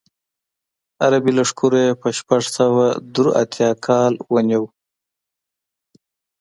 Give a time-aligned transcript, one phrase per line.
[1.03, 4.63] عربي لښکرو یې په شپږ سوه درې اتیا کال ونیو.